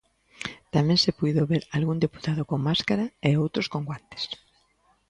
[0.75, 4.23] Tamén se puido ver algún deputado con máscara e outros con guantes.